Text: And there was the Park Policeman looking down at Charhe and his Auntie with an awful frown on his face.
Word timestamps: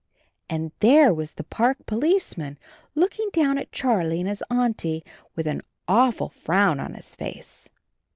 And 0.49 0.71
there 0.79 1.13
was 1.13 1.33
the 1.33 1.43
Park 1.43 1.85
Policeman 1.85 2.57
looking 2.95 3.29
down 3.31 3.59
at 3.59 3.71
Charhe 3.71 4.17
and 4.19 4.27
his 4.27 4.43
Auntie 4.49 5.03
with 5.35 5.45
an 5.45 5.61
awful 5.87 6.29
frown 6.29 6.79
on 6.79 6.95
his 6.95 7.15
face. 7.15 7.69